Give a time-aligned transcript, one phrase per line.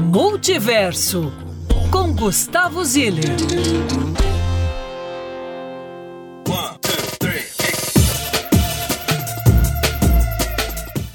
[0.00, 1.32] Multiverso
[1.90, 3.24] com Gustavo Ziller.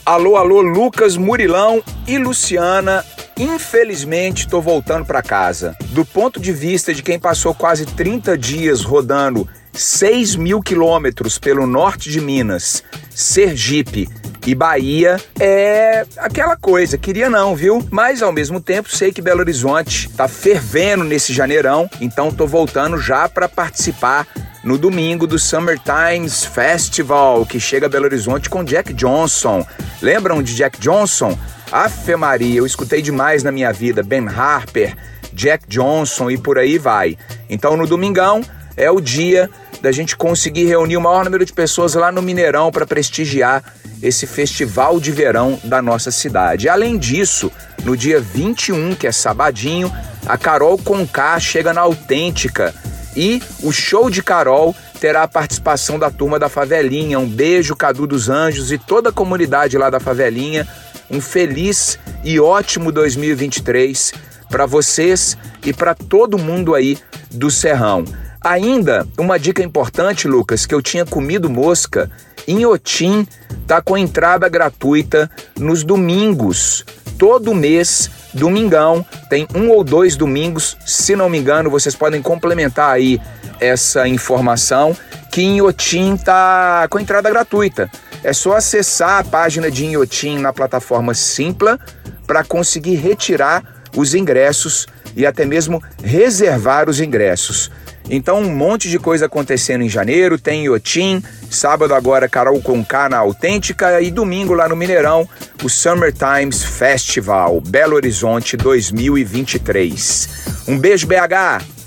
[0.06, 3.06] Alô, alô, Lucas Murilão e Luciana.
[3.40, 5.76] Infelizmente, estou voltando para casa.
[5.92, 11.66] Do ponto de vista de quem passou quase 30 dias rodando 6 mil quilômetros pelo
[11.66, 14.10] norte de Minas, Sergipe
[14.46, 17.86] e Bahia, é aquela coisa, queria não, viu?
[17.90, 22.98] Mas ao mesmo tempo sei que Belo Horizonte tá fervendo nesse janeirão, então tô voltando
[22.98, 24.28] já para participar
[24.64, 29.66] no domingo do Summer Times Festival, que chega a Belo Horizonte com Jack Johnson.
[30.02, 31.38] Lembram de Jack Johnson?
[31.72, 34.04] Afe Maria, eu escutei demais na minha vida.
[34.04, 34.96] Ben Harper,
[35.34, 37.18] Jack Johnson e por aí vai.
[37.50, 38.42] Então no domingão
[38.78, 39.50] é o dia
[39.84, 43.62] da gente conseguir reunir o maior número de pessoas lá no Mineirão para prestigiar
[44.02, 46.70] esse festival de verão da nossa cidade.
[46.70, 47.52] Além disso,
[47.84, 49.92] no dia 21, que é sabadinho,
[50.26, 52.74] a Carol Conká chega na Autêntica
[53.14, 57.20] e o show de Carol terá a participação da turma da Favelinha.
[57.20, 60.66] Um beijo, Cadu dos Anjos e toda a comunidade lá da Favelinha.
[61.12, 64.14] Um feliz e ótimo 2023
[64.50, 66.98] para vocês e para todo mundo aí
[67.30, 68.06] do Serrão.
[68.44, 72.12] Ainda uma dica importante, Lucas, que eu tinha comido mosca.
[72.46, 73.26] Inhotim
[73.66, 76.84] tá com entrada gratuita nos domingos.
[77.18, 79.06] Todo mês domingão.
[79.30, 83.22] Tem um ou dois domingos, se não me engano, vocês podem complementar aí
[83.60, 84.96] essa informação
[85.32, 87.90] que Inhotim tá com entrada gratuita.
[88.24, 91.80] É só acessar a página de Inhotim na plataforma Simpla
[92.28, 93.64] para conseguir retirar
[93.96, 97.72] os ingressos e até mesmo reservar os ingressos.
[98.10, 103.18] Então, um monte de coisa acontecendo em janeiro, tem Iotim, sábado agora Carol Conká na
[103.18, 105.28] Autêntica e domingo lá no Mineirão,
[105.64, 110.30] o Summer Times Festival Belo Horizonte 2023.
[110.68, 111.83] Um beijo, BH!